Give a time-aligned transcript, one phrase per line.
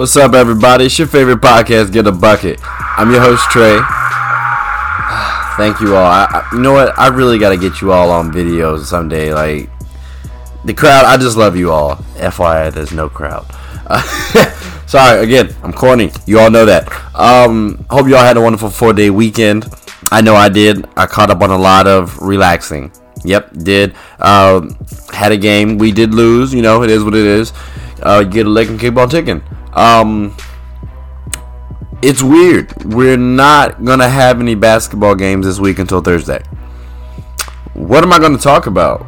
[0.00, 0.86] What's up, everybody?
[0.86, 2.58] It's your favorite podcast, Get a Bucket.
[2.64, 3.76] I'm your host, Trey.
[5.58, 6.06] Thank you all.
[6.06, 6.98] I, I, you know what?
[6.98, 9.34] I really got to get you all on videos someday.
[9.34, 9.68] Like,
[10.64, 11.96] the crowd, I just love you all.
[12.16, 13.44] FYI, there's no crowd.
[13.88, 14.00] Uh,
[14.86, 16.10] sorry, again, I'm corny.
[16.24, 16.88] You all know that.
[17.14, 19.66] Um, hope you all had a wonderful four day weekend.
[20.10, 20.88] I know I did.
[20.96, 22.90] I caught up on a lot of relaxing.
[23.22, 23.94] Yep, did.
[24.18, 24.78] Um,
[25.12, 25.76] had a game.
[25.76, 26.54] We did lose.
[26.54, 27.52] You know, it is what it is.
[28.02, 29.42] Uh, you get a leg and keep on ticking.
[29.74, 30.36] Um,
[32.02, 32.84] it's weird.
[32.84, 36.42] We're not gonna have any basketball games this week until Thursday.
[37.74, 39.06] What am I gonna talk about?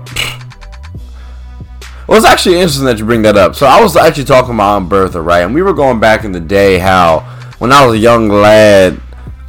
[2.06, 3.55] Well, it's actually interesting that you bring that up.
[3.55, 5.41] So I was actually talking to my aunt Bertha, right?
[5.41, 7.20] And we were going back in the day how
[7.59, 9.00] when I was a young lad,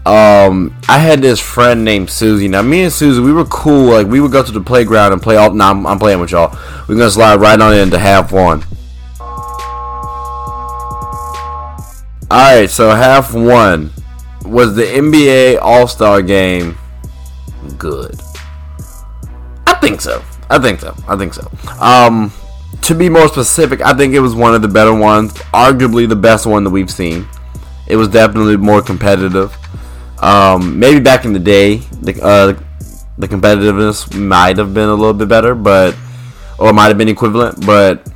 [0.06, 2.48] um, I had this friend named Susie.
[2.48, 3.92] Now me and Susie, we were cool.
[3.92, 5.54] Like we would go to the playground and play all.
[5.54, 6.58] Now I'm, I'm playing with y'all.
[6.88, 8.64] We're gonna slide right on into half one.
[12.34, 13.92] Alright, so half one
[14.44, 16.76] was the NBA All Star game
[17.78, 18.20] good?
[19.68, 20.24] I think so.
[20.50, 20.96] I think so.
[21.08, 21.52] I think so.
[21.80, 22.34] Um,
[22.82, 26.16] to be more specific, I think it was one of the better ones, arguably the
[26.16, 27.28] best one that we've seen.
[27.86, 29.56] It was definitely more competitive.
[30.18, 32.54] Um, maybe back in the day, the uh,
[33.20, 35.96] the competitiveness might have been a little bit better, but
[36.58, 38.12] or might have been equivalent, but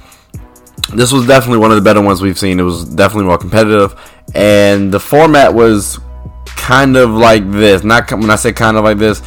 [0.93, 2.59] this was definitely one of the better ones we've seen.
[2.59, 3.99] It was definitely more competitive,
[4.33, 5.99] and the format was
[6.45, 7.83] kind of like this.
[7.83, 9.21] Not when I say kind of like this,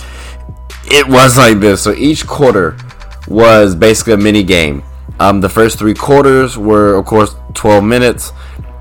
[0.87, 1.83] it was like this.
[1.83, 2.77] So each quarter
[3.29, 4.83] was basically a mini game.
[5.19, 8.33] Um, the first three quarters were, of course, 12 minutes,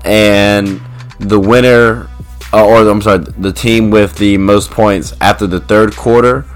[0.04, 0.80] and
[1.18, 2.08] the winner,
[2.52, 6.46] uh, or I'm sorry, the team with the most points after the third quarter,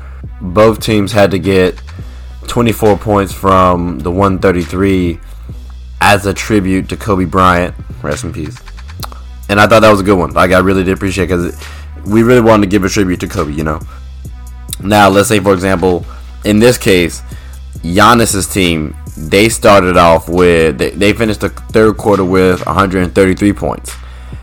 [0.41, 1.81] both teams had to get
[2.47, 5.21] 24 points from the 133
[6.05, 7.75] as a tribute to Kobe Bryant.
[8.03, 8.59] Rest in peace.
[9.49, 10.33] And I thought that was a good one.
[10.33, 11.59] Like I really did appreciate because
[12.05, 13.53] we really wanted to give a tribute to Kobe.
[13.53, 13.81] You know.
[14.81, 16.05] Now let's say for example,
[16.45, 17.23] in this case,
[17.79, 23.97] Giannis's team they started off with they, they finished the third quarter with 133 points.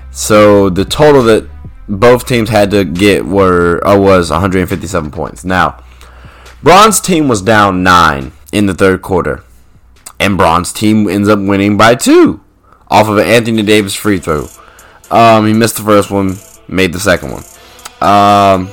[0.09, 1.47] So the total that
[1.87, 5.45] both teams had to get were uh, was 157 points.
[5.45, 5.83] Now,
[6.63, 9.43] Bron's team was down nine in the third quarter
[10.21, 12.41] and Bron's team ends up winning by two
[12.89, 14.47] off of an Anthony Davis free throw.
[15.09, 16.35] Um, he missed the first one,
[16.67, 17.43] made the second one.
[18.01, 18.67] Um,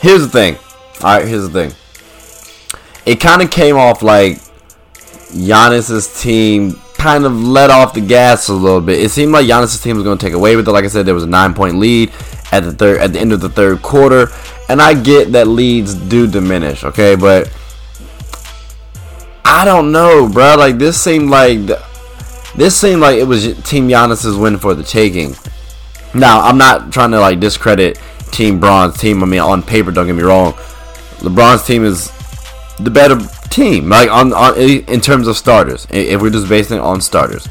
[0.00, 0.56] here's the thing.
[1.02, 1.74] All right, here's the thing.
[3.06, 4.38] It kind of came off like
[5.32, 9.00] Giannis's team kind of let off the gas a little bit.
[9.00, 10.72] It seemed like Giannis's team was going to take away with it.
[10.72, 12.12] Like I said, there was a nine-point lead
[12.52, 14.28] at the third at the end of the third quarter,
[14.68, 16.84] and I get that leads do diminish.
[16.84, 17.50] Okay, but
[19.54, 20.54] I don't know, bro.
[20.56, 21.60] Like this seemed like
[22.56, 25.34] this seemed like it was Team Giannis's win for the taking.
[26.14, 29.22] Now I'm not trying to like discredit Team Bron's team.
[29.22, 30.54] I mean, on paper, don't get me wrong.
[31.18, 32.10] LeBron's team is
[32.78, 33.18] the better
[33.50, 35.86] team, like on, on in terms of starters.
[35.90, 37.46] If we're just basing it on starters,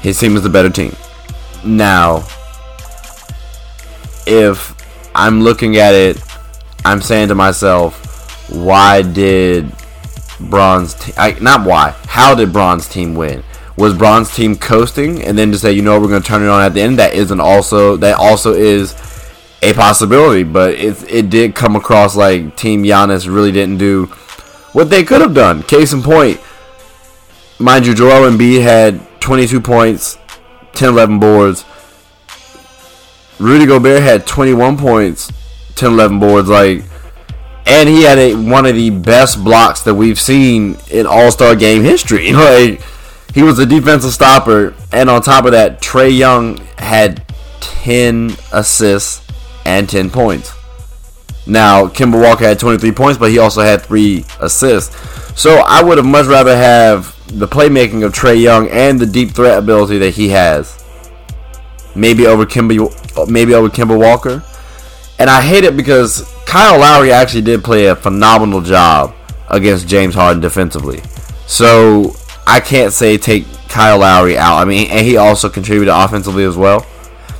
[0.00, 0.96] his team is the better team.
[1.66, 2.26] Now,
[4.26, 4.74] if
[5.14, 6.18] I'm looking at it,
[6.82, 9.70] I'm saying to myself, why did
[10.40, 11.14] Bron's team.
[11.42, 11.90] Not why.
[12.06, 13.42] How did Bron's team win?
[13.76, 16.48] Was Bron's team coasting and then to say, you know, we're going to turn it
[16.48, 16.98] on at the end?
[16.98, 18.94] That isn't also that also is
[19.62, 24.06] a possibility, but it it did come across like Team Giannis really didn't do
[24.72, 25.62] what they could have done.
[25.62, 26.40] Case in point,
[27.58, 30.18] mind you, Joel Embiid had 22 points,
[30.74, 31.64] 10, 11 boards.
[33.38, 35.32] Rudy Gobert had 21 points,
[35.74, 36.48] 10, 11 boards.
[36.48, 36.84] Like
[37.66, 41.54] and he had a, one of the best blocks that we've seen in All Star
[41.56, 42.32] game history.
[42.36, 42.80] Like
[43.34, 47.22] he was a defensive stopper, and on top of that, Trae Young had
[47.60, 49.26] ten assists
[49.64, 50.54] and ten points.
[51.46, 54.96] Now Kemba Walker had 23 points, but he also had three assists.
[55.40, 59.30] So I would have much rather have the playmaking of Trae Young and the deep
[59.30, 60.82] threat ability that he has.
[61.94, 64.42] Maybe over Kemba, maybe over Kemba Walker.
[65.18, 69.14] And I hate it because Kyle Lowry actually did play a phenomenal job
[69.48, 71.02] against James Harden defensively.
[71.46, 72.16] So
[72.46, 74.56] I can't say take Kyle Lowry out.
[74.56, 76.86] I mean, and he also contributed offensively as well.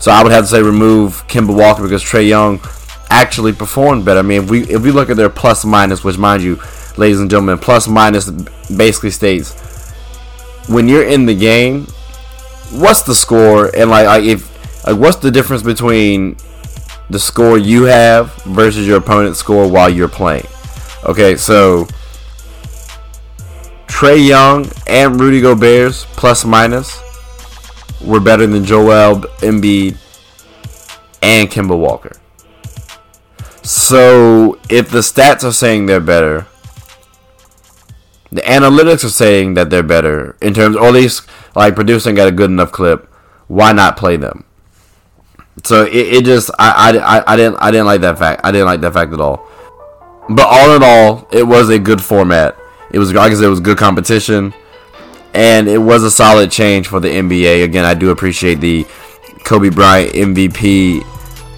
[0.00, 2.60] So I would have to say remove Kemba Walker because Trae Young
[3.08, 4.20] actually performed better.
[4.20, 6.60] I mean, if we if we look at their plus minus, which mind you,
[6.96, 8.28] ladies and gentlemen, plus minus
[8.68, 9.54] basically states
[10.68, 11.84] when you're in the game,
[12.72, 16.36] what's the score and like, like if like what's the difference between
[17.10, 20.46] the score you have versus your opponent's score while you're playing.
[21.04, 21.86] Okay, so
[23.86, 27.00] Trae Young and Rudy Gobert's plus minus
[28.04, 29.96] were better than Joel Embiid
[31.22, 32.16] and Kemba Walker.
[33.62, 36.46] So if the stats are saying they're better,
[38.30, 42.28] the analytics are saying that they're better in terms, or at least like producing at
[42.28, 43.10] a good enough clip.
[43.46, 44.44] Why not play them?
[45.64, 48.42] So it, it just I, I, I didn't I didn't like that fact.
[48.44, 49.48] I didn't like that fact at all.
[50.28, 52.56] But all in all, it was a good format.
[52.90, 54.54] It was like I said, it was good competition,
[55.34, 57.64] and it was a solid change for the NBA.
[57.64, 58.86] Again, I do appreciate the
[59.44, 61.04] Kobe Bryant MVP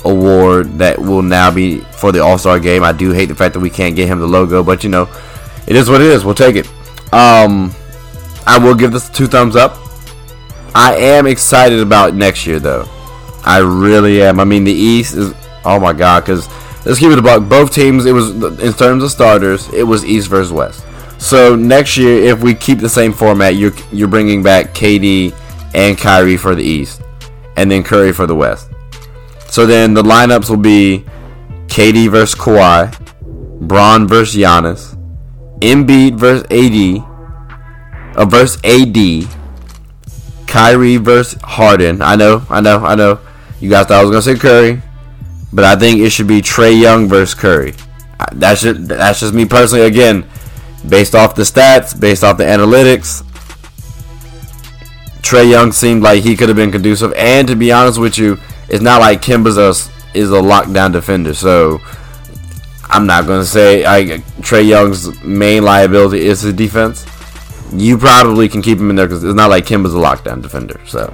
[0.04, 2.82] award that will now be for the All Star game.
[2.82, 5.08] I do hate the fact that we can't get him the logo, but you know,
[5.66, 6.24] it is what it is.
[6.24, 6.66] We'll take it.
[7.12, 7.74] Um,
[8.46, 9.76] I will give this two thumbs up.
[10.74, 12.88] I am excited about next year, though.
[13.48, 14.38] I really am.
[14.40, 15.32] I mean, the East is
[15.64, 16.48] oh my god, because
[16.84, 17.48] let's give it a buck.
[17.48, 18.30] Both teams, it was
[18.60, 20.84] in terms of starters, it was East versus West.
[21.18, 25.34] So next year, if we keep the same format, you're you're bringing back KD
[25.74, 27.02] and Kyrie for the East,
[27.56, 28.70] and then Curry for the West.
[29.48, 31.04] So then the lineups will be
[31.66, 32.94] KD versus Kawhi,
[33.66, 34.94] Bron versus Giannis,
[35.60, 39.26] Embiid versus AD, uh, versus AD,
[40.46, 42.02] Kyrie versus Harden.
[42.02, 43.20] I know, I know, I know.
[43.60, 44.80] You guys thought I was gonna say Curry,
[45.52, 47.74] but I think it should be Trae Young versus Curry.
[48.32, 49.84] That's just that's just me personally.
[49.84, 50.26] Again,
[50.88, 53.22] based off the stats, based off the analytics,
[55.22, 57.12] Trae Young seemed like he could have been conducive.
[57.14, 58.38] And to be honest with you,
[58.68, 59.70] it's not like Kemba's a
[60.16, 61.34] is a lockdown defender.
[61.34, 61.80] So
[62.84, 67.06] I'm not gonna say I, Trae Young's main liability is his defense.
[67.72, 70.80] You probably can keep him in there because it's not like Kemba's a lockdown defender.
[70.86, 71.12] So.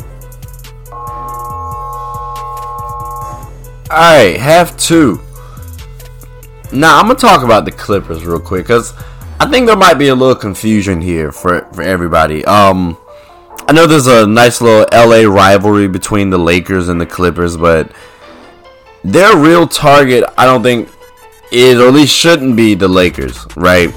[3.95, 5.21] Alright, half two.
[6.73, 8.93] Now, I'm going to talk about the Clippers real quick because
[9.39, 12.45] I think there might be a little confusion here for, for everybody.
[12.45, 12.99] Um,
[13.69, 17.93] I know there's a nice little LA rivalry between the Lakers and the Clippers, but
[19.05, 20.89] their real target, I don't think,
[21.53, 23.95] is or at least shouldn't be the Lakers, right?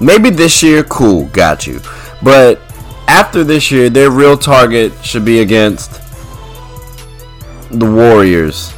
[0.00, 1.80] Maybe this year, cool, got you.
[2.22, 2.60] But
[3.08, 6.00] after this year, their real target should be against
[7.72, 8.72] the Warriors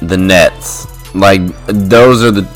[0.00, 0.86] the Nets.
[1.14, 2.46] Like those are the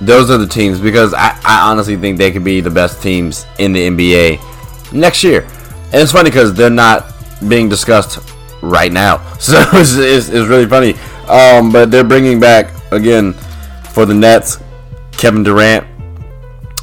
[0.00, 3.46] those are the teams because I, I honestly think they could be the best teams
[3.58, 5.42] in the NBA next year.
[5.92, 7.12] And it's funny because they're not
[7.48, 8.18] being discussed
[8.62, 10.94] right now, so it's, it's, it's really funny.
[11.28, 13.34] Um, but they're bringing back again
[13.92, 14.58] for the Nets
[15.12, 15.86] Kevin Durant,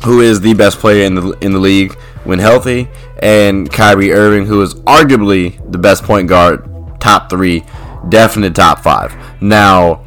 [0.03, 1.93] who is the best player in the in the league
[2.23, 2.87] when healthy,
[3.19, 6.69] and Kyrie Irving, who is arguably the best point guard,
[6.99, 7.65] top three
[8.09, 9.15] definite top five.
[9.41, 10.05] Now,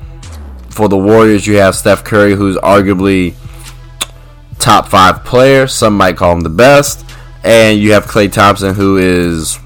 [0.70, 3.34] for the Warriors, you have Steph Curry, who's arguably
[4.58, 5.66] top five player.
[5.66, 7.04] Some might call him the best.
[7.42, 9.58] And you have Klay Thompson, who is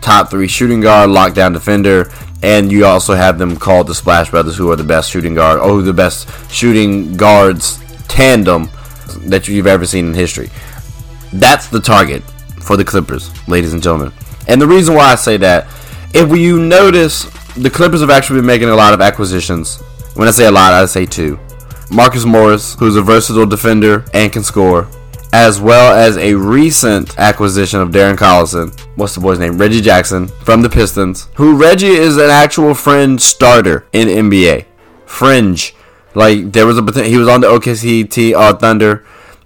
[0.00, 2.10] top three shooting guard, lockdown defender.
[2.42, 5.60] And you also have them called the Splash Brothers, who are the best shooting guard,
[5.60, 7.78] or the best shooting guards
[8.08, 8.68] tandem
[9.26, 10.50] that you've ever seen in history.
[11.32, 12.22] That's the target
[12.62, 14.12] for the Clippers, ladies and gentlemen.
[14.48, 15.66] And the reason why I say that
[16.14, 17.24] if you notice,
[17.56, 19.80] the Clippers have actually been making a lot of acquisitions.
[20.14, 21.38] When I say a lot, I say two.
[21.90, 24.88] Marcus Morris, who's a versatile defender and can score,
[25.32, 28.78] as well as a recent acquisition of Darren Collison.
[28.96, 29.58] What's the boy's name?
[29.58, 31.28] Reggie Jackson from the Pistons.
[31.34, 34.66] Who Reggie is an actual fringe starter in NBA.
[35.06, 35.74] Fringe.
[36.14, 39.04] Like there was a he was on the OKC uh, Thunder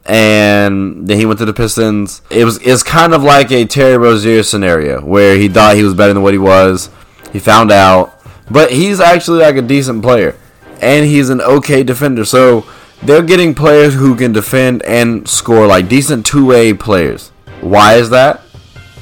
[0.08, 2.22] and then he went to the Pistons.
[2.30, 5.94] It was it's kind of like a Terry Rozier scenario where he thought he was
[5.94, 6.90] better than what he was.
[7.32, 8.18] He found out,
[8.50, 10.36] but he's actually like a decent player,
[10.80, 12.24] and he's an okay defender.
[12.24, 12.64] So
[13.02, 17.30] they're getting players who can defend and score like decent two-way players.
[17.60, 18.42] Why is that?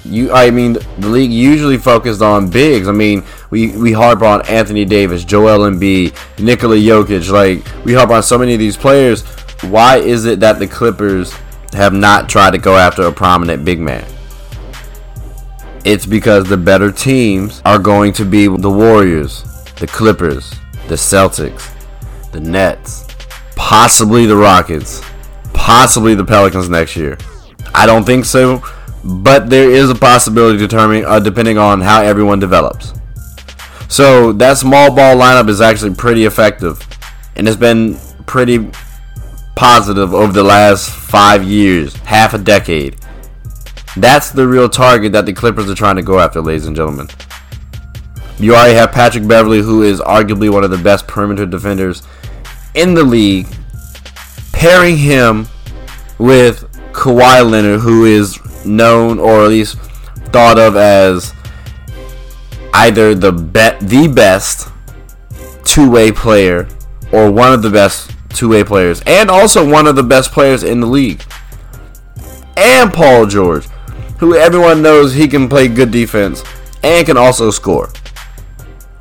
[0.06, 2.88] You, I mean, the league usually focused on bigs.
[2.88, 7.30] I mean, we, we harp on Anthony Davis, Joel Embiid, Nikola Jokic.
[7.30, 9.22] Like we harp on so many of these players
[9.70, 11.32] why is it that the Clippers
[11.72, 14.04] have not tried to go after a prominent big man?
[15.84, 19.42] It's because the better teams are going to be the Warriors,
[19.78, 20.54] the Clippers,
[20.88, 21.70] the Celtics,
[22.32, 23.06] the Nets,
[23.54, 25.02] possibly the Rockets,
[25.52, 27.18] possibly the Pelicans next year.
[27.74, 28.62] I don't think so,
[29.04, 32.92] but there is a possibility determining uh, depending on how everyone develops.
[33.88, 36.86] So that small ball lineup is actually pretty effective,
[37.36, 38.70] and it's been pretty
[39.64, 42.94] positive over the last five years, half a decade.
[43.96, 47.08] That's the real target that the Clippers are trying to go after, ladies and gentlemen.
[48.38, 52.02] You already have Patrick Beverley, who is arguably one of the best perimeter defenders
[52.74, 53.46] in the league,
[54.52, 55.46] pairing him
[56.18, 59.78] with Kawhi Leonard, who is known or at least
[60.30, 61.32] thought of as
[62.74, 64.68] either the bet the best
[65.64, 66.68] two-way player
[67.12, 70.80] or one of the best two-way players and also one of the best players in
[70.80, 71.24] the league.
[72.56, 73.66] And Paul George,
[74.18, 76.44] who everyone knows he can play good defense
[76.82, 77.90] and can also score.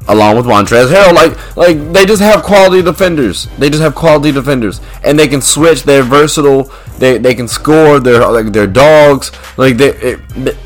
[0.08, 3.48] Along with Montrezl Harrell, like like they just have quality defenders.
[3.58, 5.84] They just have quality defenders, and they can switch.
[5.84, 6.70] They're versatile.
[6.98, 8.02] They they can score.
[8.02, 9.32] They're like they're dogs.
[9.58, 10.58] Like they it,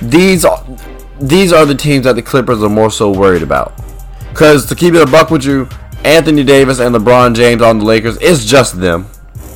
[0.00, 0.46] these
[1.20, 3.74] these are the teams that the Clippers are more so worried about.
[4.30, 5.68] Because to keep it a buck with you,
[6.04, 9.06] Anthony Davis and LeBron James on the Lakers, it's just them.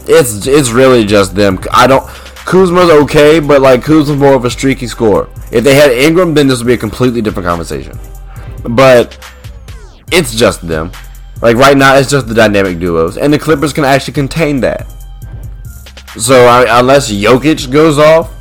[0.07, 1.59] It's it's really just them.
[1.73, 2.07] I don't.
[2.45, 5.31] Kuzma's okay, but like Kuzma's more of a streaky scorer.
[5.51, 7.99] If they had Ingram, then this would be a completely different conversation.
[8.69, 9.19] But
[10.13, 10.93] it's just them.
[11.41, 14.87] Like right now, it's just the dynamic duos, and the Clippers can actually contain that.
[16.19, 18.34] So I, unless Jokic goes off,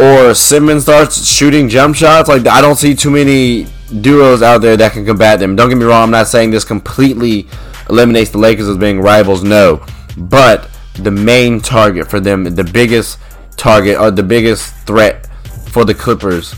[0.00, 3.66] or Simmons starts shooting jump shots, like I don't see too many
[4.00, 5.56] duos out there that can combat them.
[5.56, 7.46] Don't get me wrong, I'm not saying this completely
[7.90, 9.84] eliminates the Lakers as being rivals, no.
[10.16, 13.18] But the main target for them, the biggest
[13.56, 15.26] target or the biggest threat
[15.68, 16.54] for the Clippers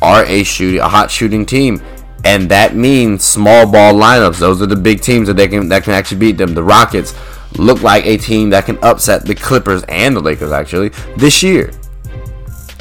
[0.00, 1.82] are a shooting a hot shooting team.
[2.24, 4.38] And that means small ball lineups.
[4.38, 6.54] Those are the big teams that they can that can actually beat them.
[6.54, 7.14] The Rockets
[7.56, 11.70] look like a team that can upset the Clippers and the Lakers actually this year.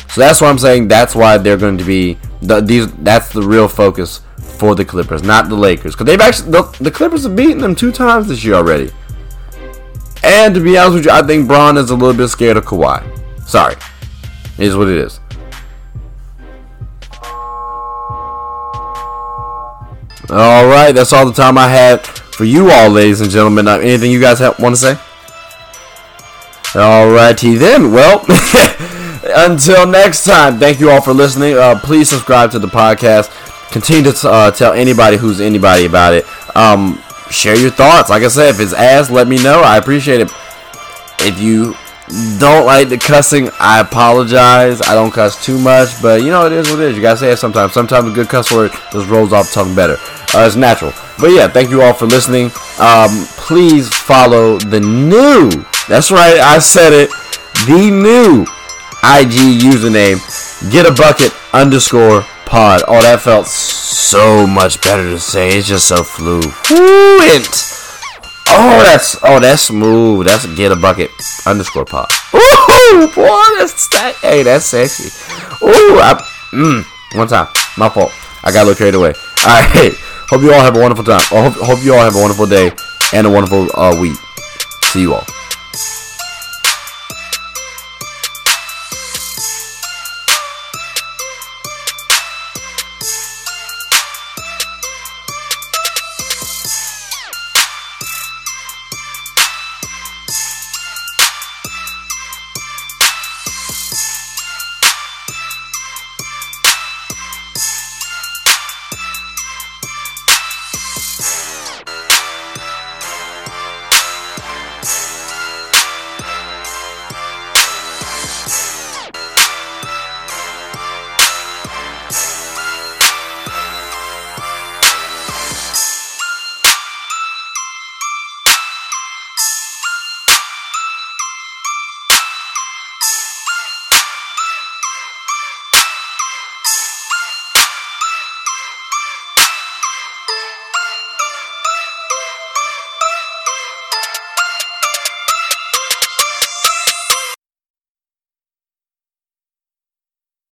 [0.09, 2.91] So that's why I'm saying that's why they're going to be the, these.
[2.93, 6.91] That's the real focus for the Clippers, not the Lakers, because they've actually the, the,
[6.91, 8.91] Clippers have beaten them two times this year already.
[10.23, 12.65] And to be honest with you, I think Bron is a little bit scared of
[12.65, 13.03] Kawhi.
[13.47, 13.75] Sorry,
[14.57, 15.19] it is what it is.
[20.29, 23.67] All right, that's all the time I had for you all, ladies and gentlemen.
[23.67, 24.99] Uh, anything you guys have, want to say?
[26.75, 27.91] All righty then.
[27.91, 28.25] Well.
[29.39, 31.53] Until next time, thank you all for listening.
[31.53, 33.29] Uh, please subscribe to the podcast.
[33.69, 36.25] Continue to uh, tell anybody who's anybody about it.
[36.55, 38.09] Um, share your thoughts.
[38.09, 39.61] Like I said, if it's ass, let me know.
[39.61, 40.31] I appreciate it.
[41.19, 41.75] If you
[42.39, 44.81] don't like the cussing, I apologize.
[44.81, 46.95] I don't cuss too much, but you know it is what it is.
[46.95, 47.73] You gotta say it sometimes.
[47.73, 49.97] Sometimes a good cuss word just rolls off tongue better.
[50.33, 50.93] Uh, it's natural.
[51.19, 52.45] But yeah, thank you all for listening.
[52.79, 55.51] Um, please follow the new.
[55.87, 57.11] That's right, I said it.
[57.67, 58.47] The new
[59.07, 60.19] IG username,
[60.69, 62.81] get a bucket underscore pod.
[62.87, 65.57] Oh, that felt so much better to say.
[65.57, 66.43] It's just so fluent.
[68.49, 70.27] Oh, that's oh, that's smooth.
[70.27, 71.09] That's get a bucket
[71.45, 72.09] underscore pod.
[72.35, 74.15] Ooh, boy, that's that.
[74.21, 75.07] Hey, that's sexy.
[75.63, 76.21] Ooh, I,
[76.51, 76.83] mm,
[77.17, 77.47] one time,
[77.77, 78.11] my fault.
[78.43, 79.13] I got a little carried away.
[79.45, 79.93] All right.
[80.27, 81.21] Hope you all have a wonderful time.
[81.31, 82.69] I hope, hope you all have a wonderful day
[83.13, 84.17] and a wonderful uh, week.
[84.91, 85.23] See you all.